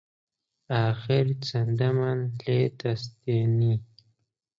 [0.71, 3.75] ئاخر چەندمان لێ دەستێنی؟